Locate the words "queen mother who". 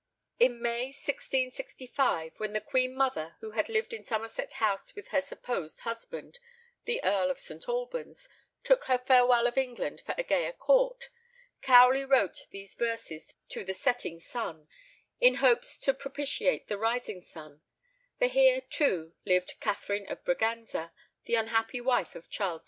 2.59-3.51